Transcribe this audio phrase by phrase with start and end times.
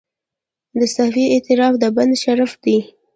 [0.79, 2.77] د سهوې اعتراف د بنده شرف دی.